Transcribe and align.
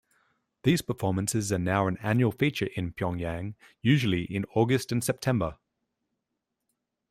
These 0.63 0.81
performances 0.81 1.51
are 1.51 1.59
now 1.59 1.85
an 1.85 1.97
annual 2.01 2.31
feature 2.31 2.67
in 2.75 2.91
Pyongyang, 2.91 3.53
usually 3.83 4.23
in 4.23 4.45
August 4.55 4.91
and 4.91 5.03
September. 5.03 5.59